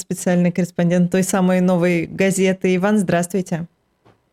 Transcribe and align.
специальный 0.00 0.52
корреспондент 0.52 1.10
той 1.10 1.22
самой 1.22 1.60
новой 1.60 2.06
газеты. 2.06 2.74
Иван, 2.76 2.98
здравствуйте. 2.98 3.66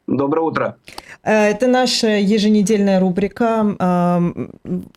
Доброе 0.08 0.42
утро. 0.42 0.78
Э, 1.24 1.50
это 1.50 1.68
наша 1.68 2.18
еженедельная 2.18 3.00
рубрика. 3.00 3.76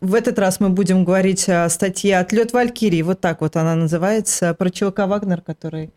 В 0.01 0.15
этот 0.15 0.39
раз 0.39 0.59
мы 0.59 0.69
будем 0.69 1.05
говорить 1.05 1.47
о 1.49 1.69
статье 1.69 2.17
«Отлет 2.17 2.53
Валькирии». 2.53 3.01
Вот 3.03 3.19
так 3.19 3.41
вот 3.41 3.55
она 3.55 3.75
называется. 3.75 4.53
Про 4.53 4.69
ЧВК 4.69 4.99
«Вагнер», 4.99 5.41
который 5.41 5.91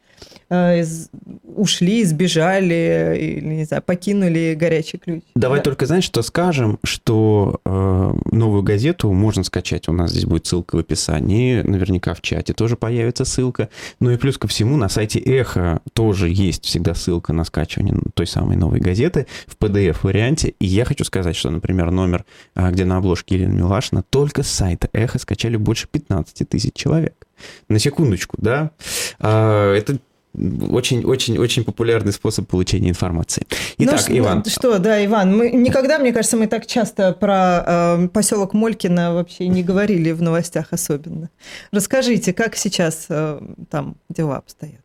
ушли, 0.48 2.04
сбежали, 2.04 3.16
или, 3.18 3.54
не 3.54 3.64
знаю, 3.64 3.82
покинули 3.82 4.54
горячий 4.58 4.98
ключ. 4.98 5.22
Давай 5.34 5.58
да. 5.58 5.64
только, 5.64 5.86
знаешь, 5.86 6.04
что 6.04 6.22
скажем, 6.22 6.78
что 6.84 7.60
э, 7.64 8.12
новую 8.32 8.62
газету 8.62 9.12
можно 9.12 9.42
скачать, 9.42 9.88
у 9.88 9.92
нас 9.92 10.10
здесь 10.10 10.24
будет 10.24 10.46
ссылка 10.46 10.76
в 10.76 10.78
описании, 10.78 11.62
наверняка 11.62 12.14
в 12.14 12.20
чате 12.20 12.52
тоже 12.52 12.76
появится 12.76 13.24
ссылка, 13.24 13.68
ну 13.98 14.10
и 14.10 14.16
плюс 14.16 14.38
ко 14.38 14.46
всему 14.46 14.76
на 14.76 14.88
сайте 14.88 15.18
Эхо 15.18 15.80
тоже 15.94 16.28
есть 16.28 16.64
всегда 16.64 16.94
ссылка 16.94 17.32
на 17.32 17.44
скачивание 17.44 17.96
той 18.14 18.26
самой 18.26 18.56
новой 18.56 18.80
газеты 18.80 19.26
в 19.46 19.56
PDF-варианте, 19.56 20.54
и 20.60 20.66
я 20.66 20.84
хочу 20.84 21.04
сказать, 21.04 21.36
что, 21.36 21.50
например, 21.50 21.90
номер, 21.90 22.24
э, 22.54 22.70
где 22.70 22.84
на 22.84 22.98
обложке 22.98 23.36
Елена 23.36 23.52
Милашина, 23.52 24.02
только 24.02 24.42
с 24.42 24.48
сайта 24.48 24.88
Эхо 24.92 25.18
скачали 25.18 25.56
больше 25.56 25.88
15 25.88 26.48
тысяч 26.48 26.72
человек. 26.74 27.25
На 27.68 27.78
секундочку, 27.78 28.36
да? 28.40 28.70
А, 29.18 29.74
это 29.74 29.98
очень-очень-очень 30.36 31.64
популярный 31.64 32.12
способ 32.12 32.46
получения 32.46 32.90
информации. 32.90 33.46
Ну 33.78 33.86
Итак, 33.86 34.04
ну, 34.08 34.18
Иван. 34.18 34.44
Что, 34.44 34.78
да, 34.78 35.04
Иван, 35.04 35.36
мы 35.36 35.50
никогда, 35.50 35.98
мне 35.98 36.12
кажется, 36.12 36.36
мы 36.36 36.46
так 36.46 36.66
часто 36.66 37.12
про 37.12 37.64
э, 37.66 38.08
поселок 38.08 38.52
Молькино 38.52 39.14
вообще 39.14 39.48
не 39.48 39.62
говорили 39.62 40.12
в 40.12 40.22
новостях 40.22 40.68
особенно. 40.72 41.30
Расскажите, 41.72 42.32
как 42.32 42.56
сейчас 42.56 43.06
э, 43.08 43.40
там 43.70 43.96
дела 44.08 44.36
обстоят? 44.36 44.82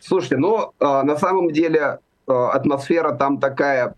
Слушайте, 0.00 0.36
ну, 0.36 0.72
э, 0.78 1.02
на 1.02 1.16
самом 1.16 1.52
деле 1.52 1.98
э, 2.28 2.32
атмосфера 2.32 3.12
там 3.12 3.38
такая 3.38 3.96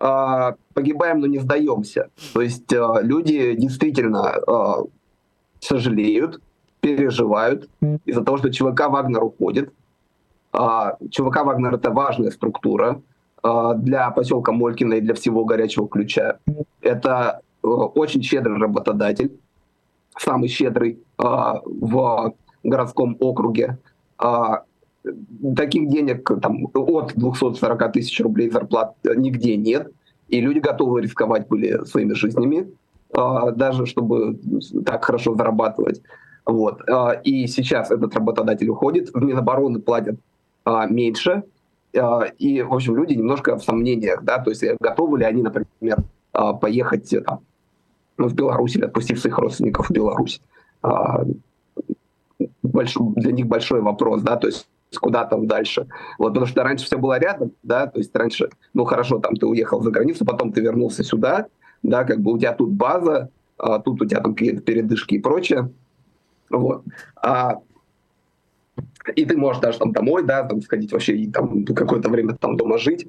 э, 0.00 0.52
погибаем, 0.72 1.20
но 1.20 1.26
не 1.26 1.40
сдаемся. 1.40 2.08
То 2.32 2.40
есть 2.40 2.72
э, 2.72 2.82
люди 3.02 3.54
действительно 3.54 4.34
э, 4.46 4.72
сожалеют, 5.64 6.40
переживают 6.80 7.68
из-за 8.04 8.22
того, 8.22 8.36
что 8.36 8.52
ЧВК 8.52 8.88
«Вагнер» 8.88 9.24
уходит. 9.24 9.72
А, 10.52 10.96
ЧВК 11.10 11.44
«Вагнер»— 11.44 11.74
это 11.76 11.90
важная 11.90 12.30
структура 12.30 13.00
а, 13.42 13.74
для 13.74 14.10
поселка 14.10 14.52
Молькина 14.52 14.94
и 14.94 15.00
для 15.00 15.14
всего 15.14 15.44
горячего 15.44 15.88
ключа. 15.88 16.38
Это 16.82 17.40
э, 17.62 17.66
очень 17.66 18.22
щедрый 18.22 18.58
работодатель, 18.58 19.32
самый 20.18 20.48
щедрый 20.48 20.98
а, 21.16 21.60
в 21.64 22.34
городском 22.62 23.16
округе. 23.20 23.78
Таких 25.56 25.88
денег 25.90 26.30
там, 26.40 26.66
от 26.72 27.12
240 27.14 27.92
тысяч 27.92 28.20
рублей 28.20 28.50
зарплат 28.50 28.94
нигде 29.04 29.56
нет, 29.56 29.92
и 30.28 30.40
люди 30.40 30.60
готовы 30.60 31.02
рисковать 31.02 31.48
были 31.48 31.84
своими 31.84 32.14
жизнями, 32.14 32.72
даже 33.14 33.86
чтобы 33.86 34.38
так 34.84 35.04
хорошо 35.04 35.34
зарабатывать. 35.34 36.02
Вот. 36.46 36.82
А, 36.88 37.12
и 37.12 37.46
сейчас 37.46 37.90
этот 37.90 38.14
работодатель 38.14 38.68
уходит, 38.68 39.10
в 39.14 39.22
Минобороны 39.22 39.80
платят 39.80 40.16
а, 40.64 40.86
меньше, 40.86 41.44
а, 41.96 42.24
и, 42.38 42.62
в 42.62 42.74
общем, 42.74 42.96
люди 42.96 43.14
немножко 43.14 43.56
в 43.56 43.64
сомнениях, 43.64 44.22
да, 44.22 44.38
то 44.38 44.50
есть 44.50 44.62
э, 44.62 44.76
готовы 44.78 45.18
ли 45.20 45.24
они, 45.24 45.42
например, 45.42 45.98
поехать 46.60 47.12
э, 47.12 47.20
там, 47.20 47.40
ну, 48.18 48.28
в 48.28 48.34
Беларусь 48.34 48.76
или 48.76 48.84
отпустив 48.84 49.20
своих 49.20 49.38
родственников 49.38 49.88
в 49.88 49.92
Беларусь. 49.92 50.40
Больш... 52.62 52.96
Для 53.16 53.32
них 53.32 53.46
большой 53.46 53.80
вопрос, 53.80 54.22
да, 54.22 54.36
то 54.36 54.48
есть 54.48 54.68
куда 55.00 55.24
там 55.24 55.46
дальше. 55.46 55.88
Вот, 56.18 56.28
потому 56.28 56.46
что 56.46 56.62
раньше 56.62 56.86
все 56.86 56.98
было 56.98 57.18
рядом, 57.18 57.52
да, 57.62 57.86
то 57.86 57.98
есть 57.98 58.14
раньше, 58.14 58.50
ну 58.74 58.84
хорошо, 58.84 59.18
там 59.18 59.34
ты 59.34 59.46
уехал 59.46 59.82
за 59.82 59.90
границу, 59.90 60.24
потом 60.24 60.52
ты 60.52 60.60
вернулся 60.60 61.02
сюда, 61.02 61.46
да, 61.84 62.04
как 62.04 62.20
бы 62.20 62.32
у 62.32 62.38
тебя 62.38 62.52
тут 62.52 62.72
база, 62.72 63.30
а 63.58 63.78
тут 63.78 64.02
у 64.02 64.06
тебя 64.06 64.20
какие-то 64.20 64.62
передышки 64.62 65.14
и 65.14 65.20
прочее. 65.20 65.70
Вот. 66.50 66.82
А, 67.22 67.60
и 69.14 69.24
ты 69.24 69.36
можешь 69.36 69.62
даже 69.62 69.78
там 69.78 69.92
домой, 69.92 70.24
да, 70.24 70.42
там 70.44 70.60
сходить 70.62 70.90
вообще 70.92 71.16
и 71.16 71.30
там 71.30 71.64
какое-то 71.64 72.08
время 72.08 72.34
там 72.34 72.56
дома 72.56 72.78
жить. 72.78 73.06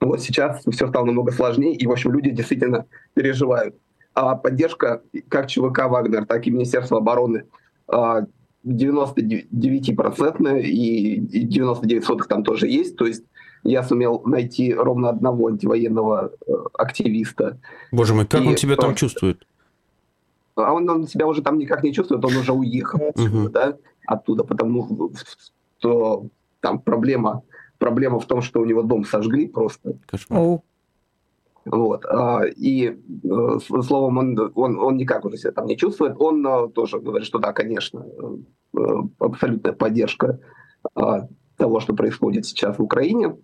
Вот 0.00 0.20
сейчас 0.20 0.62
все 0.68 0.88
стало 0.88 1.06
намного 1.06 1.32
сложнее, 1.32 1.74
и, 1.74 1.86
в 1.86 1.92
общем, 1.92 2.12
люди 2.12 2.30
действительно 2.30 2.84
переживают. 3.14 3.74
А 4.12 4.36
поддержка 4.36 5.00
как 5.28 5.46
ЧВК 5.46 5.86
«Вагнер», 5.88 6.26
так 6.26 6.46
и 6.46 6.50
Министерства 6.50 6.98
обороны 6.98 7.44
99% 7.88 10.62
и 10.62 11.18
99 11.18 12.04
сотых 12.04 12.28
там 12.28 12.44
тоже 12.44 12.68
есть. 12.68 12.96
То 12.96 13.06
есть 13.06 13.24
я 13.64 13.82
сумел 13.82 14.22
найти 14.24 14.72
ровно 14.72 15.08
одного 15.08 15.48
антивоенного 15.48 16.32
э, 16.46 16.52
активиста. 16.74 17.58
Боже 17.90 18.14
мой, 18.14 18.26
как 18.26 18.42
и, 18.42 18.46
он 18.46 18.56
себя 18.56 18.76
там 18.76 18.94
чувствует? 18.94 19.46
а 20.56 20.72
он, 20.72 20.88
он 20.88 21.06
себя 21.06 21.26
уже 21.26 21.42
там 21.42 21.58
никак 21.58 21.82
не 21.82 21.92
чувствует, 21.92 22.24
он 22.24 22.36
уже 22.36 22.52
уехал 22.52 23.08
отсюда, 23.08 23.48
да, 23.50 23.76
оттуда, 24.06 24.44
потому 24.44 25.12
что 25.78 26.26
там 26.60 26.78
проблема, 26.78 27.42
проблема 27.78 28.20
в 28.20 28.26
том, 28.26 28.40
что 28.42 28.60
у 28.60 28.64
него 28.64 28.82
дом 28.82 29.04
сожгли 29.04 29.48
просто. 29.48 29.94
Кошмар. 30.06 30.60
Вот. 31.64 32.04
А, 32.04 32.42
и 32.44 32.90
э, 32.90 33.58
словом, 33.82 34.18
он, 34.18 34.52
он, 34.54 34.78
он 34.78 34.96
никак 34.96 35.24
уже 35.24 35.38
себя 35.38 35.52
там 35.52 35.64
не 35.64 35.78
чувствует. 35.78 36.14
Он 36.18 36.46
э, 36.46 36.68
тоже 36.68 37.00
говорит, 37.00 37.26
что 37.26 37.38
да, 37.38 37.54
конечно, 37.54 38.04
абсолютная 39.18 39.72
поддержка 39.72 40.40
а, 40.94 41.26
того, 41.56 41.80
что 41.80 41.94
происходит 41.94 42.44
сейчас 42.44 42.78
в 42.78 42.82
Украине 42.82 43.34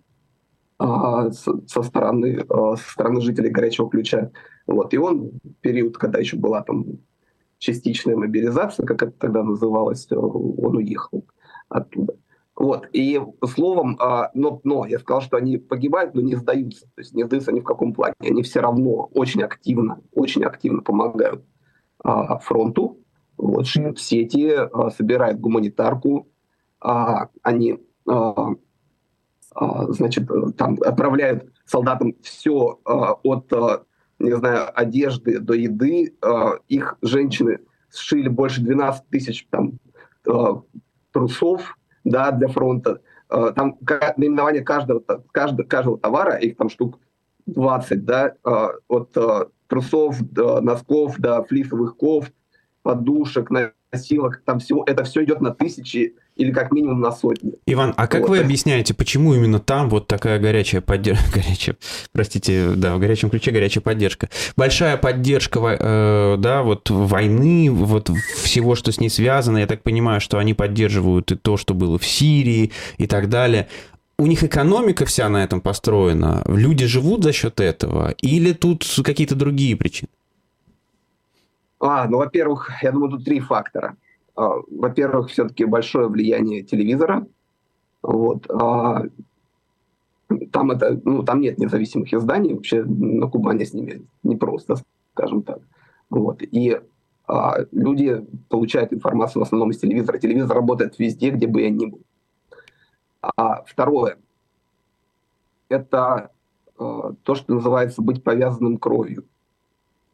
со 0.81 1.83
стороны, 1.83 2.45
со 2.49 2.91
стороны 2.91 3.21
жителей 3.21 3.49
горячего 3.49 3.89
ключа. 3.89 4.31
Вот. 4.67 4.93
И 4.93 4.97
он 4.97 5.31
период, 5.61 5.97
когда 5.97 6.19
еще 6.19 6.37
была 6.37 6.61
там 6.61 6.85
частичная 7.61 8.15
мобилизация, 8.17 8.85
как 8.85 9.03
это 9.03 9.11
тогда 9.11 9.43
называлось, 9.43 10.07
э, 10.09 10.15
он 10.15 10.77
уехал 10.77 11.25
оттуда. 11.69 12.15
Вот. 12.55 12.87
И 12.91 13.21
словом, 13.45 13.97
а, 13.99 14.31
но, 14.33 14.59
но 14.63 14.85
я 14.85 14.99
сказал, 14.99 15.21
что 15.21 15.37
они 15.37 15.57
погибают, 15.57 16.13
но 16.15 16.21
не 16.21 16.35
сдаются. 16.35 16.85
То 16.95 17.01
есть 17.01 17.13
не 17.13 17.23
сдаются 17.23 17.51
ни 17.51 17.59
в 17.59 17.63
каком 17.63 17.93
плане. 17.93 18.15
Они 18.19 18.43
все 18.43 18.59
равно 18.59 19.09
очень 19.13 19.43
активно, 19.43 20.01
очень 20.11 20.43
активно 20.43 20.81
помогают 20.81 21.43
а, 22.03 22.39
фронту. 22.39 22.97
Вот, 23.37 23.65
в 23.65 23.99
сети, 23.99 24.51
а, 24.51 24.89
собирают 24.89 25.39
гуманитарку. 25.39 26.27
А, 26.79 27.29
они 27.41 27.79
а, 28.07 28.31
а, 28.31 28.55
значит, 29.53 30.29
там 30.57 30.77
отправляют 30.85 31.51
солдатам 31.65 32.15
все 32.21 32.79
а, 32.85 33.13
от 33.23 33.51
не 34.21 34.35
знаю, 34.35 34.69
одежды 34.79 35.39
до 35.39 35.53
еды, 35.53 36.15
э, 36.21 36.51
их 36.67 36.97
женщины 37.01 37.59
сшили 37.89 38.29
больше 38.29 38.61
12 38.61 39.07
тысяч 39.09 39.47
там, 39.49 39.73
э, 40.27 40.31
трусов 41.11 41.77
да, 42.03 42.31
для 42.31 42.47
фронта. 42.47 43.01
Э, 43.29 43.51
там 43.55 43.77
наименование 44.17 44.63
каждого, 44.63 45.01
каждого, 45.31 45.67
каждого 45.67 45.97
товара, 45.97 46.35
их 46.35 46.57
там 46.57 46.69
штук 46.69 46.99
20, 47.47 48.05
да, 48.05 48.35
от 48.87 49.17
трусов 49.67 50.21
до 50.21 50.61
носков 50.61 51.17
до 51.17 51.43
флисовых 51.43 51.97
кофт, 51.97 52.33
подушек, 52.83 53.49
носилок, 53.91 54.41
там 54.45 54.59
всего, 54.59 54.83
это 54.85 55.03
все 55.03 55.23
идет 55.23 55.41
на 55.41 55.53
тысячи 55.53 56.15
или 56.35 56.51
как 56.51 56.71
минимум 56.71 57.01
на 57.01 57.11
сотни. 57.11 57.53
Иван, 57.65 57.93
а 57.97 58.07
как 58.07 58.21
вот. 58.21 58.29
вы 58.31 58.39
объясняете, 58.39 58.93
почему 58.93 59.33
именно 59.33 59.59
там 59.59 59.89
вот 59.89 60.07
такая 60.07 60.39
горячая 60.39 60.81
поддержка, 60.81 61.25
горячая, 61.35 61.75
простите, 62.11 62.71
да, 62.75 62.95
в 62.95 62.99
горячем 62.99 63.29
ключе 63.29 63.51
горячая 63.51 63.81
поддержка, 63.81 64.29
большая 64.55 64.97
поддержка, 64.97 65.59
э, 65.59 66.35
да, 66.37 66.63
вот 66.63 66.89
войны, 66.89 67.69
вот 67.69 68.09
всего, 68.43 68.75
что 68.75 68.91
с 68.91 68.99
ней 68.99 69.09
связано, 69.09 69.57
я 69.57 69.67
так 69.67 69.83
понимаю, 69.83 70.21
что 70.21 70.37
они 70.37 70.53
поддерживают 70.53 71.31
и 71.31 71.35
то, 71.35 71.57
что 71.57 71.73
было 71.73 71.97
в 71.97 72.05
Сирии 72.05 72.71
и 72.97 73.07
так 73.07 73.29
далее. 73.29 73.67
У 74.17 74.27
них 74.27 74.43
экономика 74.43 75.05
вся 75.05 75.29
на 75.29 75.43
этом 75.43 75.61
построена, 75.61 76.43
люди 76.45 76.85
живут 76.85 77.23
за 77.23 77.33
счет 77.33 77.59
этого, 77.59 78.13
или 78.21 78.53
тут 78.53 78.85
какие-то 79.03 79.35
другие 79.35 79.75
причины? 79.75 80.09
А, 81.79 82.07
ну, 82.07 82.17
во-первых, 82.17 82.69
я 82.83 82.91
думаю, 82.91 83.11
тут 83.11 83.25
три 83.25 83.39
фактора. 83.39 83.95
А, 84.35 84.55
во-первых, 84.69 85.29
все-таки 85.29 85.65
большое 85.65 86.07
влияние 86.07 86.63
телевизора. 86.63 87.25
Вот. 88.01 88.49
А, 88.49 89.03
там, 90.51 90.71
это, 90.71 90.99
ну, 91.03 91.23
там 91.23 91.41
нет 91.41 91.57
независимых 91.57 92.13
изданий, 92.13 92.53
вообще 92.53 92.83
на 92.83 93.27
Кубани 93.27 93.63
с 93.63 93.73
ними 93.73 94.05
непросто, 94.23 94.75
скажем 95.13 95.43
так. 95.43 95.59
Вот. 96.09 96.41
И 96.41 96.79
а, 97.27 97.57
люди 97.71 98.25
получают 98.49 98.93
информацию 98.93 99.41
в 99.41 99.45
основном 99.45 99.71
из 99.71 99.79
телевизора. 99.79 100.17
Телевизор 100.17 100.55
работает 100.55 100.99
везде, 100.99 101.31
где 101.31 101.47
бы 101.47 101.61
я 101.61 101.69
ни 101.69 101.85
был. 101.85 102.01
А 103.21 103.63
второе– 103.63 104.17
это 105.69 106.31
а, 106.77 107.13
то, 107.23 107.35
что 107.35 107.53
называется 107.53 108.01
быть 108.01 108.23
повязанным 108.23 108.77
кровью. 108.77 109.25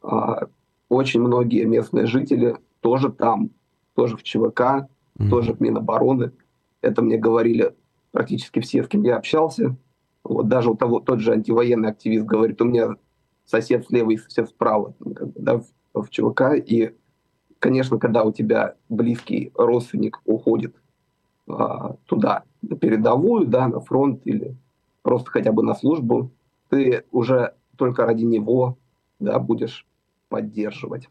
А, 0.02 0.48
очень 0.90 1.22
многие 1.22 1.66
местные 1.66 2.06
жители 2.06 2.58
тоже 2.82 3.12
там, 3.12 3.50
тоже 3.98 4.16
в 4.16 4.22
ЧВК, 4.22 4.62
mm-hmm. 4.62 5.30
тоже 5.30 5.54
в 5.54 5.60
Минобороны. 5.60 6.32
Это 6.82 7.02
мне 7.02 7.18
говорили 7.18 7.74
практически 8.12 8.60
все, 8.60 8.84
с 8.84 8.88
кем 8.88 9.02
я 9.02 9.18
общался. 9.18 9.76
Вот 10.24 10.48
даже 10.48 10.70
у 10.70 10.76
того, 10.76 11.00
тот 11.00 11.20
же 11.20 11.34
антивоенный 11.34 11.90
активист 11.90 12.26
говорит, 12.26 12.62
у 12.62 12.66
меня 12.66 12.90
сосед 13.46 13.88
слева 13.88 14.12
и 14.12 14.18
сосед 14.18 14.50
справа, 14.50 14.94
как 15.16 15.30
бы, 15.30 15.34
да, 15.36 15.58
в, 15.94 16.04
в 16.04 16.10
ЧВК. 16.12 16.54
И, 16.64 16.94
конечно, 17.58 17.98
когда 17.98 18.24
у 18.24 18.32
тебя 18.32 18.76
близкий 18.88 19.52
родственник 19.56 20.22
уходит 20.26 20.76
а, 21.50 21.96
туда, 22.06 22.44
на 22.62 22.78
передовую, 22.78 23.48
да, 23.48 23.68
на 23.68 23.80
фронт 23.80 24.22
или 24.26 24.56
просто 25.02 25.32
хотя 25.32 25.52
бы 25.52 25.64
на 25.64 25.74
службу, 25.74 26.30
ты 26.70 27.04
уже 27.12 27.56
только 27.78 28.06
ради 28.06 28.26
него 28.26 28.78
да, 29.20 29.40
будешь 29.40 29.88
поддерживать. 30.30 31.10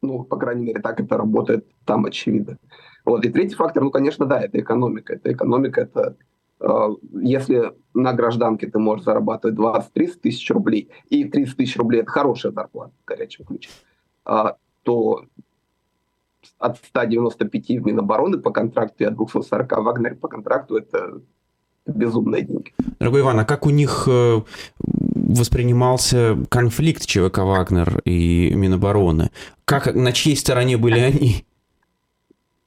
Ну, 0.00 0.24
по 0.24 0.36
крайней 0.36 0.66
мере, 0.66 0.80
так 0.80 1.00
это 1.00 1.16
работает 1.16 1.66
там, 1.84 2.04
очевидно. 2.04 2.58
Вот. 3.04 3.24
И 3.24 3.30
третий 3.30 3.56
фактор, 3.56 3.82
ну, 3.82 3.90
конечно, 3.90 4.26
да, 4.26 4.40
это 4.40 4.60
экономика. 4.60 5.14
Это 5.14 5.32
экономика, 5.32 5.80
это 5.80 6.16
э, 6.60 6.88
если 7.20 7.72
на 7.94 8.12
гражданке 8.12 8.68
ты 8.68 8.78
можешь 8.78 9.04
зарабатывать 9.04 9.56
20-30 9.56 10.20
тысяч 10.20 10.50
рублей, 10.50 10.90
и 11.08 11.24
30 11.24 11.56
тысяч 11.56 11.76
рублей– 11.76 12.00
это 12.02 12.10
хорошая 12.10 12.52
зарплата 12.52 12.92
в 13.02 13.04
горячем 13.08 13.44
ключе, 13.44 13.70
э, 14.26 14.44
то 14.82 15.24
от 16.58 16.76
195 16.78 17.68
в 17.80 17.86
Минобороны 17.86 18.38
по 18.38 18.50
контракту 18.50 19.04
и 19.04 19.06
от 19.06 19.16
240 19.16 19.72
в 19.72 19.82
Вагнере 19.82 20.14
по 20.14 20.28
контракту– 20.28 20.76
это 20.78 21.20
безумные 21.88 22.42
деньги. 22.42 22.72
Дорогой 22.98 23.22
Иван, 23.22 23.40
а 23.40 23.44
как 23.44 23.66
у 23.66 23.70
них 23.70 24.04
э, 24.06 24.40
воспринимался 24.78 26.38
конфликт 26.48 27.06
ЧВК 27.06 27.38
«Вагнер» 27.38 28.00
и 28.04 28.52
Минобороны? 28.54 29.30
Как, 29.64 29.94
на 29.94 30.12
чьей 30.12 30.36
стороне 30.36 30.76
были 30.76 31.00
они? 31.00 31.44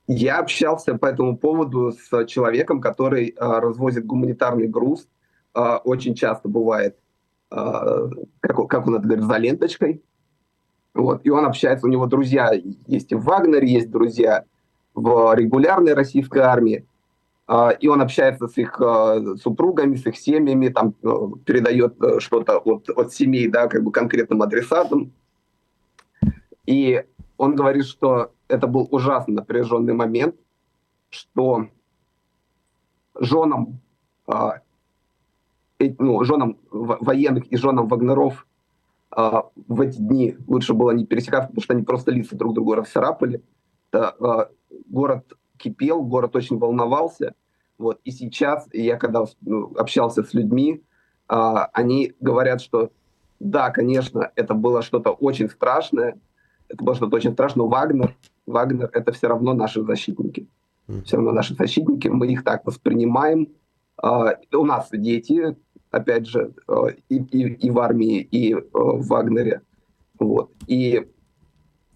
Я 0.08 0.40
общался 0.40 0.96
по 0.98 1.06
этому 1.06 1.38
поводу 1.38 1.94
с 1.94 2.26
человеком, 2.26 2.82
который 2.82 3.34
а, 3.38 3.62
развозит 3.62 4.06
гуманитарный 4.06 4.68
груз. 4.68 5.08
А, 5.54 5.78
очень 5.78 6.16
часто 6.16 6.50
бывает, 6.50 6.98
как, 7.50 8.68
как 8.68 8.88
он 8.88 8.96
это 8.96 9.08
говорит, 9.08 9.26
за 9.26 9.38
ленточкой. 9.38 10.02
Вот. 10.94 11.22
И 11.24 11.30
он 11.30 11.46
общается, 11.46 11.86
у 11.86 11.90
него 11.90 12.06
друзья 12.06 12.52
есть 12.88 13.12
и 13.12 13.16
в 13.16 13.24
Вагнере, 13.24 13.72
есть 13.72 13.90
друзья 13.90 14.44
в 14.94 15.34
регулярной 15.36 15.94
российской 15.94 16.40
армии. 16.40 16.86
А, 17.48 17.72
и 17.72 17.88
он 17.88 18.02
общается 18.02 18.48
с 18.48 18.58
их 18.58 18.80
а, 18.80 19.36
супругами, 19.36 19.96
с 19.96 20.06
их 20.06 20.18
семьями, 20.18 20.70
там 20.70 20.96
э, 21.04 21.08
передает 21.46 22.02
э, 22.02 22.20
что-то 22.20 22.60
от, 22.60 22.90
от 22.90 23.14
семей, 23.14 23.48
да, 23.48 23.68
как 23.68 23.84
бы 23.84 23.92
конкретным 23.92 24.42
адресатам. 24.42 25.12
И 26.66 27.04
он 27.38 27.56
говорит, 27.56 27.86
что 27.86 28.32
это 28.48 28.68
был 28.68 28.88
ужасно 28.92 29.34
напряженный 29.34 29.94
момент, 29.94 30.36
что 31.10 31.68
женам, 33.20 33.82
а, 34.28 34.62
ну, 35.80 36.24
женам 36.24 36.58
военных 36.70 37.52
и 37.52 37.58
женам 37.58 37.88
Вагнеров 37.88 38.48
в 39.14 39.82
эти 39.82 39.98
дни 39.98 40.38
лучше 40.48 40.74
было 40.74 40.92
не 40.92 41.06
пересекаться, 41.06 41.50
потому 41.50 41.64
что 41.64 41.74
они 41.74 41.84
просто 41.84 42.12
лица 42.12 42.38
друг 42.38 42.54
другу 42.54 42.76
расцарапали. 42.76 43.44
город 44.88 45.34
кипел, 45.62 46.02
город 46.04 46.36
очень 46.36 46.58
волновался. 46.58 47.34
Вот. 47.78 48.00
И 48.04 48.12
сейчас, 48.12 48.68
я 48.74 48.98
когда 48.98 49.26
ну, 49.42 49.74
общался 49.78 50.24
с 50.24 50.34
людьми, 50.34 50.84
а, 51.28 51.66
они 51.74 52.14
говорят, 52.20 52.62
что 52.62 52.92
да, 53.40 53.72
конечно, 53.72 54.32
это 54.36 54.54
было 54.54 54.84
что-то 54.84 55.12
очень 55.12 55.50
страшное, 55.50 56.20
это 56.68 56.84
было 56.84 56.96
что-то 56.96 57.16
очень 57.16 57.34
страшное, 57.34 57.64
но 57.64 57.70
Вагнер, 57.70 58.16
Вагнер— 58.46 58.90
это 58.94 59.12
все 59.12 59.28
равно 59.28 59.54
наши 59.54 59.82
защитники. 59.84 60.48
Все 61.06 61.16
равно 61.18 61.32
наши 61.32 61.56
защитники, 61.56 62.08
мы 62.08 62.28
их 62.28 62.44
так 62.44 62.66
воспринимаем. 62.66 63.48
А, 63.98 64.36
у 64.54 64.66
нас 64.66 64.90
дети, 64.92 65.56
опять 65.90 66.28
же, 66.28 66.54
а, 66.68 66.88
и, 67.10 67.18
и, 67.18 67.68
и 67.68 67.70
в 67.72 67.80
армии, 67.80 68.20
и 68.20 68.54
а, 68.54 68.60
в 68.74 69.08
Вагнере. 69.08 69.62
Вот. 70.20 70.52
И 70.68 71.08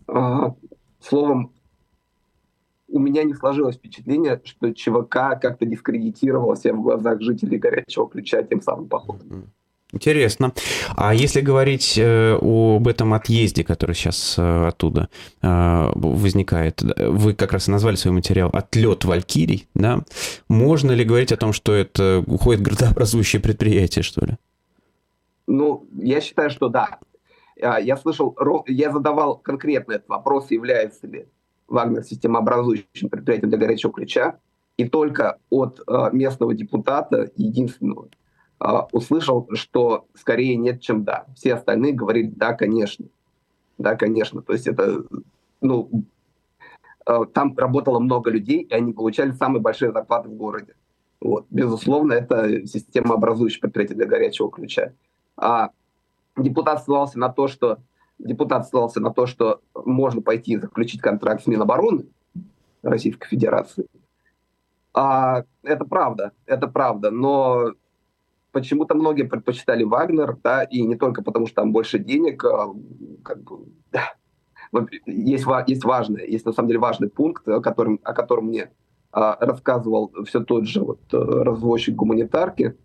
а, 0.08 0.56
словом, 1.00 1.54
у 2.96 3.00
меня 3.00 3.24
не 3.24 3.34
сложилось 3.34 3.76
впечатление, 3.76 4.42
что 4.46 4.74
ЧВК 4.74 5.38
как-то 5.42 5.66
дискредитировался 5.66 6.74
в 6.74 6.82
глазах 6.82 7.22
жителей 7.22 7.58
горячего 7.58 8.10
ключа 8.10 8.42
тем 8.42 8.62
самым 8.62 8.88
походом. 8.88 9.52
Интересно. 9.92 10.54
А 10.96 11.14
если 11.14 11.42
говорить 11.42 11.98
э, 11.98 12.38
об 12.42 12.88
этом 12.88 13.14
отъезде, 13.14 13.64
который 13.64 13.96
сейчас 13.96 14.36
э, 14.38 14.68
оттуда 14.68 15.10
э, 15.42 15.92
возникает, 15.94 16.82
вы 16.82 17.34
как 17.34 17.52
раз 17.54 17.68
и 17.68 17.72
назвали 17.72 17.96
свой 17.96 18.14
материал 18.14 18.50
«Отлет 18.52 19.06
Валькирий», 19.06 19.68
да? 19.74 20.04
Можно 20.50 20.92
ли 20.92 21.04
говорить 21.04 21.32
о 21.32 21.38
том, 21.38 21.54
что 21.54 21.74
это 21.74 22.24
уходит 22.28 22.62
градообразующее 22.62 23.42
предприятие, 23.42 24.04
что 24.04 24.26
ли? 24.26 24.38
Ну, 25.48 25.88
я 25.98 26.20
считаю, 26.22 26.50
что 26.50 26.70
да. 26.70 27.00
А, 27.62 27.80
я 27.80 27.96
слышал, 27.98 28.36
я 28.68 28.92
задавал 28.92 29.38
конкретно 29.38 29.94
этот 29.94 30.10
вопрос, 30.10 30.50
является 30.50 31.08
ли 31.08 31.28
Вагнер 31.68 32.04
системообразующим 32.04 33.10
предприятием 33.10 33.50
для 33.50 33.58
горячего 33.58 33.92
ключа, 33.92 34.38
и 34.78 34.88
только 34.88 35.38
от 35.50 35.82
э, 35.88 36.10
местного 36.12 36.54
депутата, 36.54 37.32
единственного, 37.36 38.10
э, 38.60 38.68
услышал, 38.92 39.48
что 39.54 40.08
скорее 40.16 40.58
нет, 40.58 40.82
чем 40.82 41.04
да. 41.04 41.26
Все 41.36 41.54
остальные 41.54 41.94
говорили, 41.94 42.32
да, 42.36 42.54
конечно. 42.54 43.06
Да, 43.78 43.96
конечно. 43.96 44.42
То 44.42 44.54
есть 44.54 44.68
это, 44.68 45.04
ну, 45.62 45.90
э, 47.06 47.20
там 47.34 47.58
работало 47.58 48.00
много 48.00 48.30
людей, 48.30 48.62
и 48.62 48.74
они 48.74 48.94
получали 48.94 49.32
самые 49.32 49.62
большие 49.62 49.92
зарплаты 49.92 50.30
в 50.30 50.34
городе. 50.34 50.76
Вот. 51.22 51.46
Безусловно, 51.50 52.14
это 52.14 52.68
системообразующее 52.68 53.62
предприятие 53.62 53.98
для 53.98 54.08
горячего 54.08 54.52
ключа. 54.52 54.94
А 55.38 55.70
депутат 56.38 56.84
ссылался 56.84 57.18
на 57.18 57.30
то, 57.30 57.48
что 57.48 57.80
депутат 58.18 58.68
ссылался 58.68 59.00
на 59.00 59.12
то, 59.12 59.26
что 59.26 59.62
можно 59.74 60.22
пойти 60.22 60.58
заключить 60.58 61.02
контракт 61.02 61.44
с 61.44 61.48
Минобороны 61.48 62.06
Российской 62.82 63.28
Федерации. 63.28 63.88
А, 64.94 65.44
это 65.64 65.86
правда, 65.86 66.32
это 66.46 66.68
правда, 66.68 67.12
но 67.12 67.74
почему-то 68.52 68.96
многие 68.96 69.24
предпочитали 69.24 69.84
Вагнер, 69.84 70.38
да, 70.42 70.64
и 70.64 70.82
не 70.84 70.96
только 70.96 71.22
потому, 71.22 71.48
что 71.48 71.56
там 71.56 71.74
больше 71.74 72.00
денег, 72.00 72.46
а, 72.46 72.74
как 73.24 73.44
бы, 73.44 73.66
да. 73.92 74.14
есть, 75.06 75.46
есть 75.68 75.84
важный, 75.84 76.32
есть 76.32 76.46
на 76.46 76.54
самом 76.54 76.70
деле 76.70 76.80
важный 76.80 77.10
пункт, 77.10 77.46
о 77.50 77.60
котором, 77.60 78.00
о 78.04 78.14
котором 78.14 78.46
мне 78.46 78.72
а, 79.12 79.38
рассказывал 79.42 80.14
все 80.26 80.40
тот 80.40 80.66
же 80.66 80.82
вот, 80.82 81.02
э, 81.14 81.18
развозчик 81.18 81.96
гуманитарки, 81.96 82.78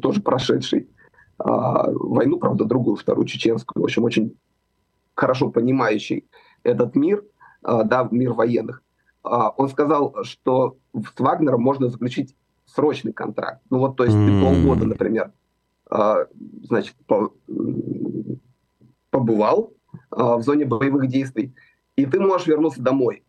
тоже 0.00 0.22
прошедший, 0.22 0.88
войну, 1.44 2.38
правда, 2.38 2.64
другую, 2.64 2.96
вторую 2.96 3.26
чеченскую, 3.26 3.82
в 3.82 3.84
общем, 3.84 4.04
очень 4.04 4.36
хорошо 5.14 5.50
понимающий 5.50 6.26
этот 6.62 6.94
мир, 6.94 7.24
а, 7.62 7.84
да, 7.84 8.08
мир 8.10 8.32
военных, 8.32 8.82
а, 9.22 9.50
он 9.50 9.68
сказал, 9.68 10.24
что 10.24 10.76
с 10.94 11.20
Вагнером 11.20 11.62
можно 11.62 11.88
заключить 11.88 12.34
срочный 12.66 13.12
контракт. 13.12 13.60
Ну 13.70 13.78
вот, 13.78 13.96
то 13.96 14.04
есть 14.04 14.16
mm. 14.16 14.42
полгода, 14.42 14.86
например, 14.86 15.32
значит, 16.62 16.94
побывал 19.10 19.72
в 20.10 20.42
зоне 20.42 20.64
боевых 20.64 21.08
действий, 21.08 21.52
и 21.96 22.06
ты 22.06 22.20
можешь 22.20 22.46
вернуться 22.46 22.80
домой. 22.80 23.24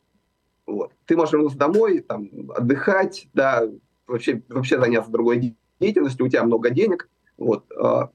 Вот. 0.68 0.94
Ты 1.06 1.18
можешь 1.18 1.34
вернуться 1.34 1.58
домой, 1.58 2.00
там, 2.00 2.30
отдыхать, 2.56 3.28
да, 3.34 3.64
вообще, 4.06 4.44
вообще 4.48 4.80
заняться 4.80 5.12
другой 5.12 5.56
деятельностью, 5.80 6.26
у 6.26 6.30
тебя 6.30 6.44
много 6.44 6.70
денег, 6.70 7.10
вот, 7.38 7.66
э, 7.72 8.08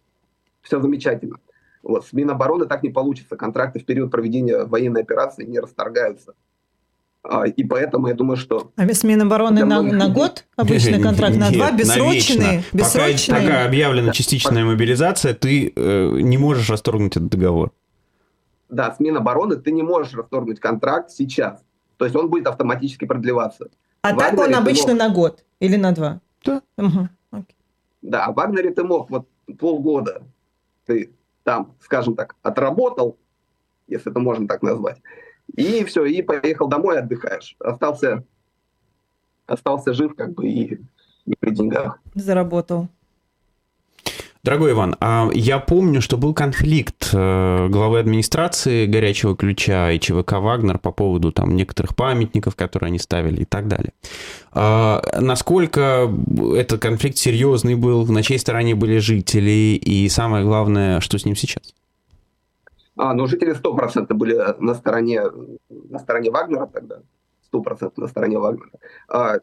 все 0.62 0.80
замечательно. 0.80 1.36
Вот, 1.82 2.06
с 2.06 2.12
Минобороны 2.12 2.66
так 2.66 2.82
не 2.82 2.90
получится. 2.90 3.36
Контракты 3.36 3.78
в 3.78 3.84
период 3.84 4.10
проведения 4.10 4.64
военной 4.64 5.02
операции 5.02 5.44
не 5.44 5.60
расторгаются. 5.60 6.34
А, 7.22 7.46
и 7.46 7.64
поэтому 7.64 8.08
я 8.08 8.14
думаю, 8.14 8.36
что... 8.36 8.72
А 8.76 8.88
с 8.88 9.02
Минобороны 9.02 9.64
на, 9.64 9.82
на 9.82 10.08
год 10.08 10.44
обычный 10.56 11.00
контракт, 11.02 11.36
на 11.36 11.50
два, 11.50 11.72
бессрочные? 11.72 12.64
бессрочные? 12.72 13.40
Пока, 13.40 13.48
пока 13.48 13.64
объявлена 13.64 14.12
частичная 14.12 14.64
мобилизация, 14.64 15.34
ты 15.34 15.72
э, 15.74 16.18
не 16.20 16.38
можешь 16.38 16.70
расторгнуть 16.70 17.16
этот 17.16 17.28
договор. 17.28 17.72
Да, 18.68 18.92
с 18.92 19.00
Минобороны 19.00 19.56
ты 19.56 19.70
не 19.72 19.82
можешь 19.82 20.14
расторгнуть 20.14 20.60
контракт 20.60 21.10
сейчас. 21.10 21.62
То 21.96 22.04
есть 22.04 22.16
он 22.16 22.30
будет 22.30 22.46
автоматически 22.46 23.04
продлеваться. 23.04 23.68
А 24.02 24.14
так 24.14 24.38
он 24.38 24.54
обычно 24.54 24.90
мог... 24.90 24.98
на 24.98 25.08
год 25.08 25.44
или 25.60 25.76
на 25.76 25.92
два? 25.92 26.20
Да. 26.44 26.62
Угу. 26.78 27.08
Да, 28.02 28.26
а 28.26 28.32
в 28.32 28.36
Вагнере 28.36 28.70
ты 28.72 28.84
мог 28.84 29.10
вот 29.10 29.26
полгода, 29.58 30.22
ты 30.84 31.12
там, 31.44 31.74
скажем 31.80 32.14
так, 32.14 32.36
отработал, 32.42 33.16
если 33.86 34.10
это 34.10 34.20
можно 34.20 34.46
так 34.48 34.62
назвать, 34.62 35.00
и 35.54 35.84
все, 35.84 36.04
и 36.04 36.22
поехал 36.22 36.68
домой, 36.68 36.98
отдыхаешь. 36.98 37.56
Остался, 37.60 38.24
остался 39.46 39.92
жив 39.92 40.14
как 40.16 40.34
бы 40.34 40.48
и, 40.48 40.80
и 41.24 41.36
при 41.38 41.50
деньгах. 41.50 42.00
Заработал. 42.14 42.88
Дорогой 44.46 44.74
Иван, 44.74 44.94
а 45.00 45.28
я 45.32 45.58
помню, 45.58 46.00
что 46.00 46.16
был 46.16 46.32
конфликт 46.32 47.10
э, 47.12 47.66
главы 47.68 47.98
администрации 47.98 48.86
«Горячего 48.86 49.34
ключа» 49.34 49.90
и 49.90 49.98
ЧВК 49.98 50.34
«Вагнер» 50.34 50.78
по 50.78 50.92
поводу 50.92 51.32
там 51.32 51.56
некоторых 51.56 51.96
памятников, 51.96 52.54
которые 52.54 52.86
они 52.86 53.00
ставили 53.00 53.40
и 53.40 53.44
так 53.44 53.66
далее. 53.66 53.92
А, 54.52 55.02
насколько 55.20 56.08
этот 56.54 56.80
конфликт 56.80 57.16
серьезный 57.18 57.74
был, 57.74 58.06
на 58.06 58.22
чьей 58.22 58.38
стороне 58.38 58.76
были 58.76 58.98
жители, 58.98 59.74
и 59.84 60.08
самое 60.08 60.44
главное, 60.44 61.00
что 61.00 61.18
с 61.18 61.24
ним 61.24 61.34
сейчас? 61.34 61.74
А, 62.96 63.14
ну, 63.14 63.26
жители 63.26 63.52
100% 63.52 64.14
были 64.14 64.38
на 64.60 64.74
стороне, 64.74 65.22
на 65.68 65.98
стороне 65.98 66.30
Вагнера 66.30 66.66
тогда, 66.66 67.00
100% 67.52 67.94
на 67.96 68.06
стороне 68.06 68.38
Вагнера. 68.38 68.70
А, 69.08 69.38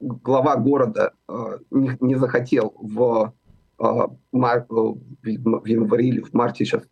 глава 0.00 0.56
города 0.56 1.12
а, 1.28 1.58
не, 1.70 1.96
не 2.00 2.16
захотел 2.16 2.74
в 2.80 3.32
в 3.78 5.66
январе 5.66 6.08
или 6.08 6.20
в 6.20 6.32
марте, 6.32 6.64
сейчас 6.64 6.84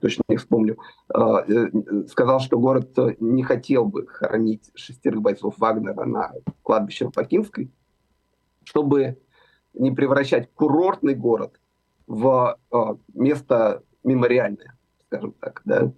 точно 0.00 0.22
не 0.28 0.36
вспомню, 0.36 0.78
а, 1.12 1.40
э, 1.40 1.68
сказал, 2.08 2.40
что 2.40 2.58
город 2.58 2.96
не 3.20 3.42
хотел 3.42 3.86
бы 3.86 4.06
хоронить 4.06 4.70
шестерых 4.74 5.22
бойцов 5.22 5.54
Вагнера 5.58 6.04
на 6.04 6.32
кладбище 6.62 7.06
в 7.06 7.12
Покинской, 7.12 7.70
чтобы 8.64 9.18
не 9.74 9.90
превращать 9.92 10.52
курортный 10.54 11.14
город 11.14 11.60
в 12.06 12.58
а, 12.70 12.96
место 13.14 13.82
мемориальное 14.04 14.76
скажем 15.06 15.32
так, 15.40 15.62
да. 15.64 15.92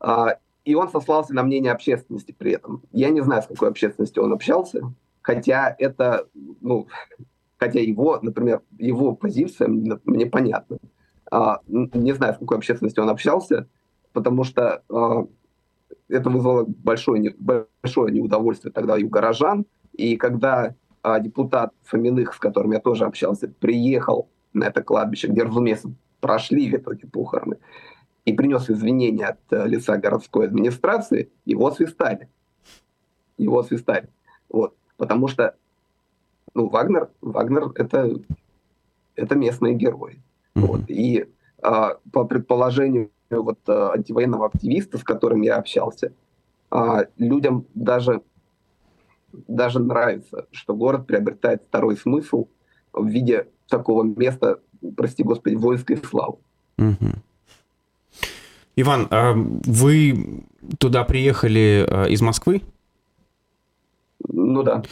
А, 0.00 0.38
и 0.64 0.74
он 0.74 0.88
сослался 0.88 1.34
на 1.34 1.42
мнение 1.42 1.72
общественности 1.72 2.32
при 2.32 2.52
этом. 2.52 2.82
Я 2.92 3.10
не 3.10 3.20
знаю, 3.22 3.42
с 3.42 3.46
какой 3.46 3.68
общественностью 3.68 4.22
он 4.22 4.32
общался, 4.32 4.92
хотя 5.22 5.74
это, 5.78 6.28
ну, 6.60 6.88
хотя 7.64 7.80
его, 7.80 8.18
например, 8.20 8.60
его 8.78 9.14
позиция 9.14 9.68
мне 9.68 10.26
понятна. 10.26 10.78
А, 11.30 11.60
не 11.66 12.12
знаю, 12.12 12.34
с 12.34 12.38
какой 12.38 12.58
общественностью 12.58 13.02
он 13.02 13.08
общался, 13.08 13.68
потому 14.12 14.44
что 14.44 14.82
а, 14.90 15.26
это 16.08 16.28
вызвало 16.28 16.66
большое, 16.66 17.34
большое 17.38 18.12
неудовольствие 18.12 18.70
тогда 18.70 18.98
и 18.98 19.04
у 19.04 19.08
горожан. 19.08 19.64
И 19.94 20.16
когда 20.16 20.74
а, 21.02 21.20
депутат 21.20 21.72
Фоминых, 21.84 22.34
с 22.34 22.38
которым 22.38 22.72
я 22.72 22.80
тоже 22.80 23.06
общался, 23.06 23.48
приехал 23.48 24.28
на 24.52 24.64
это 24.64 24.82
кладбище, 24.82 25.28
где, 25.28 25.42
разумеется, 25.42 25.90
прошли 26.20 26.70
в 26.70 26.74
итоге 26.74 27.06
похороны, 27.08 27.56
и 28.26 28.34
принес 28.34 28.68
извинения 28.68 29.28
от 29.28 29.40
э, 29.50 29.66
лица 29.66 29.96
городской 29.96 30.46
администрации, 30.46 31.30
его 31.46 31.70
свистали. 31.70 32.28
Его 33.38 33.62
свистали. 33.62 34.08
Вот. 34.50 34.74
Потому 34.96 35.28
что 35.28 35.56
ну, 36.54 36.68
Вагнер, 36.68 37.10
Вагнер 37.20 37.72
это, 37.74 38.10
это 39.16 39.34
местные 39.34 39.74
герои. 39.74 40.22
Mm-hmm. 40.54 40.66
Вот. 40.66 40.80
И 40.88 41.26
а, 41.62 41.98
по 42.12 42.24
предположению 42.24 43.10
вот, 43.30 43.58
а, 43.66 43.92
антивоенного 43.92 44.46
активиста, 44.46 44.98
с 44.98 45.02
которым 45.02 45.42
я 45.42 45.56
общался, 45.56 46.12
а, 46.70 47.06
людям 47.18 47.66
даже, 47.74 48.22
даже 49.32 49.80
нравится, 49.80 50.46
что 50.52 50.74
город 50.74 51.06
приобретает 51.06 51.62
второй 51.62 51.96
смысл 51.96 52.46
в 52.92 53.06
виде 53.06 53.48
такого 53.68 54.04
места, 54.04 54.60
прости 54.96 55.22
господи, 55.24 55.56
воинской 55.56 55.96
славы. 55.96 56.38
Mm-hmm. 56.78 57.18
Иван, 58.76 59.08
а 59.10 59.34
вы 59.34 60.44
туда 60.78 61.04
приехали 61.04 61.86
а, 61.88 62.06
из 62.06 62.20
Москвы? 62.20 62.62
Ну 64.28 64.62
да. 64.62 64.82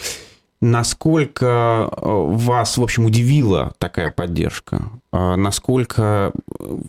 Насколько 0.63 1.47
а, 1.49 1.89
вас, 2.01 2.79
в 2.79 2.83
общем, 2.83 3.05
удивила 3.05 3.75
такая 3.79 4.13
поддержка? 4.13 4.81
Насколько 5.11 6.33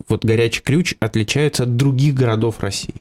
вот 0.08 0.24
горячий 0.24 0.62
ключ 0.62 0.94
отличается 1.00 1.64
от 1.64 1.76
других 1.76 2.14
городов 2.14 2.60
России? 2.60 2.94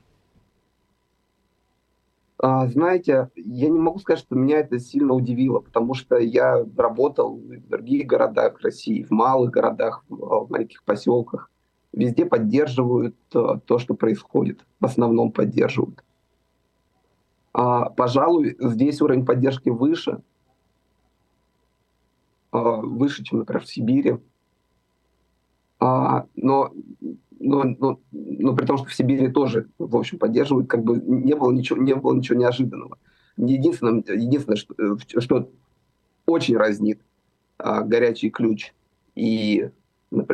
Знаете, 2.39 3.29
я 3.35 3.69
не 3.69 3.79
могу 3.79 3.99
сказать, 3.99 4.19
что 4.19 4.35
меня 4.35 4.57
это 4.59 4.77
сильно 4.79 5.13
удивило, 5.13 5.59
потому 5.59 5.93
что 5.93 6.17
я 6.17 6.65
работал 6.75 7.37
в 7.37 7.69
других 7.69 8.05
городах 8.05 8.59
России, 8.61 9.03
в 9.03 9.11
малых 9.11 9.51
городах, 9.51 10.03
в 10.09 10.47
маленьких 10.49 10.83
поселках 10.83 11.49
везде 11.93 12.25
поддерживают 12.25 13.15
э, 13.33 13.59
то, 13.65 13.77
что 13.77 13.93
происходит. 13.93 14.65
В 14.79 14.85
основном 14.85 15.31
поддерживают. 15.31 16.03
А, 17.53 17.89
пожалуй, 17.91 18.57
здесь 18.59 18.99
уровень 19.01 19.25
поддержки 19.25 19.69
выше, 19.69 20.11
а, 20.13 20.21
выше, 22.53 23.23
чем, 23.23 23.39
например, 23.39 23.63
в 23.63 23.67
Сибири. 23.67 24.17
А, 25.79 26.27
но, 26.35 26.71
но, 27.39 27.63
но, 27.63 27.99
но 28.11 28.55
при 28.55 28.65
том, 28.65 28.77
что 28.77 28.87
в 28.87 28.93
Сибири 28.93 29.29
тоже, 29.29 29.67
в 29.77 29.95
общем, 29.97 30.19
поддерживают, 30.19 30.69
как 30.69 30.83
бы 30.83 30.95
не 30.97 31.35
было 31.35 31.51
ничего, 31.51 31.81
не 31.81 31.95
было 31.95 32.13
ничего 32.13 32.39
неожиданного. 32.39 32.97
Единственное, 33.37 34.03
единственное 34.07 34.55
что, 34.55 35.19
что 35.19 35.49
очень 36.25 36.55
разнит 36.55 37.01
а, 37.57 37.81
горячий 37.81 38.29
ключ 38.29 38.73
и 39.15 39.69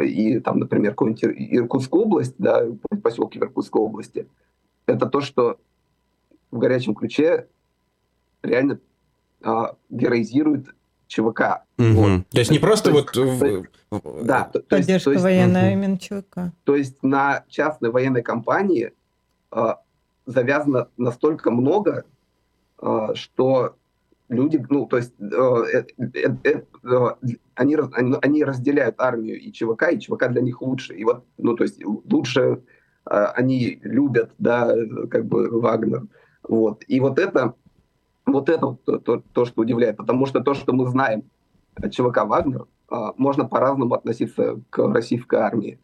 и 0.03 0.39
там, 0.41 0.59
например, 0.59 0.91
какую-нибудь 0.91 1.23
Иркутскую 1.23 2.03
область, 2.03 2.35
да, 2.37 2.65
поселки 3.01 3.39
в 3.39 3.43
Иркутской 3.43 3.81
области, 3.81 4.27
это 4.87 5.05
то, 5.05 5.21
что 5.21 5.57
в 6.51 6.57
горячем 6.57 6.95
ключе 6.95 7.47
реально 8.43 8.81
а, 9.41 9.77
героизирует 9.89 10.75
ЧВК. 11.09 11.63
Угу. 11.77 11.87
Вот. 11.87 12.29
То 12.29 12.39
есть 12.39 12.51
не 12.51 12.59
просто 12.59 12.91
то 12.91 12.95
вот... 12.95 13.15
Есть, 13.15 14.25
да, 14.25 14.43
то, 14.53 14.59
Поддержка 14.61 15.11
есть, 15.11 15.23
военная 15.23 15.65
угу. 15.65 15.73
именно 15.73 15.97
ЧВК. 15.97 16.53
То 16.63 16.75
есть 16.75 17.01
на 17.03 17.43
частной 17.49 17.89
военной 17.89 18.21
компании 18.21 18.93
а, 19.51 19.79
завязано 20.27 20.87
настолько 20.97 21.49
много, 21.49 22.05
а, 22.77 23.15
что 23.15 23.75
люди, 24.29 24.63
ну, 24.69 24.85
то 24.85 24.97
есть 24.97 25.13
э, 25.19 25.83
э, 25.97 26.05
э, 26.43 26.61
э, 26.83 27.07
они, 27.55 27.77
они, 27.93 28.15
они 28.21 28.43
разделяют 28.43 28.95
армию 28.99 29.39
и 29.39 29.51
ЧВК, 29.51 29.91
и 29.91 29.99
ЧВК 29.99 30.27
для 30.29 30.41
них 30.41 30.61
лучше. 30.61 30.93
И 30.93 31.03
вот, 31.03 31.25
ну, 31.39 31.55
то 31.55 31.63
есть 31.63 31.83
лучше 31.83 32.61
э, 33.09 33.25
они 33.35 33.79
любят, 33.81 34.31
да, 34.37 34.71
как 35.09 35.25
бы 35.25 35.59
Вагнер. 35.59 36.03
Вот. 36.47 36.83
И 36.87 36.99
вот 36.99 37.17
это, 37.17 37.55
вот 38.31 38.49
это 38.49 38.77
то, 38.85 38.99
то, 38.99 39.23
то, 39.33 39.45
что 39.45 39.61
удивляет, 39.61 39.97
потому 39.97 40.25
что 40.25 40.41
то, 40.41 40.53
что 40.53 40.73
мы 40.73 40.87
знаем 40.87 41.23
о 41.75 41.89
ЧВК 41.89 42.25
Вагнер, 42.25 42.67
э, 42.91 42.95
можно 43.17 43.45
по-разному 43.45 43.93
относиться 43.93 44.59
к 44.69 44.77
российской 44.79 45.39
армии. 45.39 45.79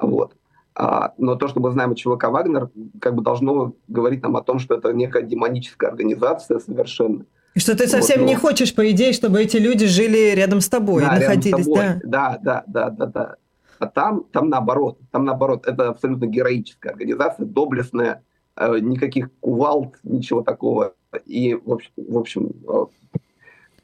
Вот. 0.00 0.34
А, 0.74 1.12
но 1.18 1.34
то, 1.34 1.48
что 1.48 1.60
мы 1.60 1.70
знаем 1.72 1.90
о 1.90 1.94
ЧВК 1.94 2.28
Вагнер, 2.28 2.70
как 3.00 3.14
бы 3.14 3.22
должно 3.22 3.74
говорить 3.88 4.22
нам 4.22 4.36
о 4.36 4.42
том, 4.42 4.58
что 4.58 4.74
это 4.74 4.92
некая 4.92 5.22
демоническая 5.22 5.90
организация 5.90 6.60
совершенно, 6.60 7.24
и 7.54 7.60
что 7.60 7.76
ты 7.76 7.88
совсем 7.88 8.20
вот, 8.20 8.28
не 8.28 8.36
хочешь, 8.36 8.72
по 8.72 8.88
идее, 8.90 9.12
чтобы 9.12 9.42
эти 9.42 9.56
люди 9.56 9.86
жили 9.86 10.32
рядом 10.36 10.60
с 10.60 10.68
тобой, 10.68 11.02
да, 11.02 11.14
находились, 11.14 11.64
тобой. 11.64 11.80
да? 11.80 12.00
Да, 12.04 12.38
да, 12.40 12.64
да, 12.66 12.90
да, 12.90 13.06
да. 13.06 13.36
А 13.80 13.86
там, 13.86 14.24
там 14.30 14.48
наоборот, 14.48 14.98
там 15.10 15.24
наоборот, 15.24 15.66
это 15.66 15.88
абсолютно 15.88 16.26
героическая 16.26 16.92
организация, 16.92 17.46
доблестная, 17.46 18.22
э, 18.56 18.78
никаких 18.78 19.30
кувалд, 19.40 19.96
ничего 20.04 20.42
такого. 20.42 20.94
И, 21.26 21.54
в 21.54 21.72
общем, 21.72 21.90
в 21.96 22.18
общем 22.18 22.50
э, 22.68 22.86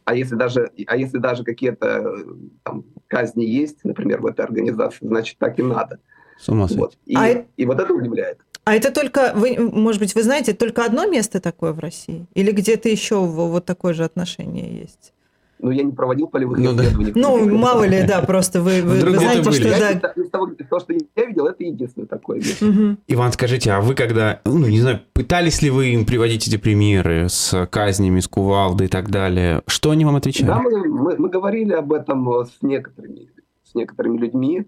а 0.05 0.15
если 0.15 0.35
даже, 0.35 0.71
а 0.87 0.97
если 0.97 1.19
даже 1.19 1.45
какие-то 1.45 1.87
э, 1.87 2.25
там, 2.63 2.85
казни 3.09 3.45
есть, 3.45 3.85
например, 3.85 4.21
в 4.21 4.27
этой 4.27 4.45
организации, 4.45 5.07
значит, 5.07 5.39
так 5.39 5.59
и 5.59 5.63
надо. 5.63 5.99
С 6.39 6.49
ума 6.49 6.67
вот. 6.71 6.97
И, 7.07 7.17
а... 7.17 7.45
и 7.57 7.65
вот 7.65 7.81
это 7.81 7.93
удивляет. 7.93 8.39
А 8.65 8.75
это 8.75 8.91
только, 8.91 9.33
вы, 9.35 9.57
может 9.59 10.01
быть, 10.01 10.15
вы 10.15 10.23
знаете, 10.23 10.55
только 10.55 10.85
одно 10.85 11.07
место 11.07 11.41
такое 11.41 11.73
в 11.73 11.79
России? 11.79 12.27
Или 12.35 12.51
где-то 12.51 12.89
еще 12.89 13.21
вот 13.21 13.65
такое 13.65 13.95
же 13.95 14.05
отношение 14.05 14.81
есть? 14.81 15.14
Ну, 15.59 15.71
я 15.71 15.83
не 15.83 15.93
проводил 15.93 16.27
полевых 16.27 16.59
ну, 16.59 16.75
исследований. 16.75 17.13
Да. 17.13 17.21
Ну, 17.21 17.59
мало 17.59 17.85
ли, 17.85 18.03
да, 18.07 18.21
просто 18.23 18.61
вы, 18.61 18.83
вы, 18.83 19.01
вы 19.01 19.19
знаете, 19.19 19.51
что... 19.51 19.69
Я, 19.69 19.95
да. 19.95 20.09
Из 20.17 20.29
того, 20.31 20.51
то, 20.69 20.81
что 20.81 20.93
я 20.93 21.25
видел, 21.27 21.47
это 21.47 21.65
единственное 21.65 22.07
такое. 22.07 22.41
Угу. 22.41 22.99
Иван, 23.09 23.33
скажите, 23.33 23.73
а 23.73 23.81
вы 23.81 23.95
когда, 23.95 24.41
ну, 24.45 24.67
не 24.67 24.81
знаю, 24.81 25.01
пытались 25.13 25.63
ли 25.63 25.71
вы 25.71 25.95
им 25.95 26.05
приводить 26.05 26.47
эти 26.49 26.57
примеры 26.57 27.29
с 27.29 27.67
казнями, 27.67 28.21
с 28.21 28.29
кувалдой 28.29 28.89
и 28.89 28.91
так 28.91 29.11
далее? 29.11 29.63
Что 29.67 29.91
они 29.91 30.05
вам 30.05 30.17
отвечали? 30.17 30.47
Да, 30.47 30.59
мы, 30.61 30.87
мы, 30.87 31.17
мы 31.17 31.29
говорили 31.29 31.73
об 31.73 31.93
этом 31.93 32.29
с 32.45 32.61
некоторыми, 32.61 33.31
с 33.63 33.75
некоторыми 33.75 34.19
людьми, 34.19 34.67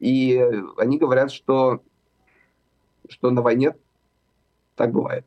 и 0.00 0.42
они 0.78 0.98
говорят, 0.98 1.30
что 1.30 1.80
что 3.08 3.30
на 3.30 3.42
войне 3.42 3.74
так 4.76 4.92
бывает. 4.92 5.26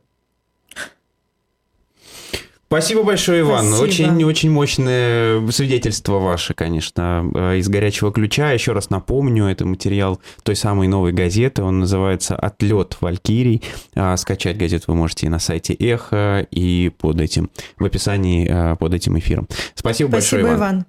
Спасибо 2.67 3.03
большое, 3.03 3.41
Иван. 3.41 3.71
Очень-очень 3.73 4.51
мощное 4.51 5.49
свидетельство 5.51 6.19
ваше, 6.19 6.53
конечно, 6.53 7.31
э, 7.33 7.57
из 7.59 7.69
горячего 7.69 8.11
ключа. 8.11 8.51
Еще 8.51 8.73
раз 8.73 8.89
напомню, 8.89 9.45
это 9.45 9.65
материал 9.65 10.19
той 10.43 10.57
самой 10.57 10.89
новой 10.89 11.13
газеты. 11.13 11.63
Он 11.63 11.79
называется 11.79 12.35
«Отлет 12.35 12.97
Валькирий». 12.99 13.63
А, 13.95 14.17
скачать 14.17 14.57
газету 14.57 14.85
вы 14.87 14.95
можете 14.95 15.27
и 15.27 15.29
на 15.29 15.39
сайте 15.39 15.73
Эхо, 15.75 16.45
и 16.51 16.91
под 16.97 17.21
этим, 17.21 17.49
в 17.77 17.85
описании 17.85 18.45
э, 18.49 18.75
под 18.75 18.93
этим 18.93 19.17
эфиром. 19.17 19.47
Спасибо, 19.73 20.09
Спасибо 20.09 20.11
большое, 20.11 20.41
Иван. 20.41 20.55
Иван. 20.57 20.85